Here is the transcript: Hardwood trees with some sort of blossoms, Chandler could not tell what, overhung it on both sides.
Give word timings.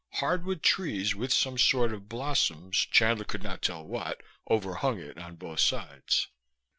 Hardwood 0.13 0.63
trees 0.63 1.13
with 1.13 1.31
some 1.31 1.59
sort 1.59 1.93
of 1.93 2.09
blossoms, 2.09 2.87
Chandler 2.89 3.23
could 3.23 3.43
not 3.43 3.61
tell 3.61 3.85
what, 3.85 4.23
overhung 4.49 4.99
it 4.99 5.19
on 5.19 5.35
both 5.35 5.59
sides. 5.59 6.27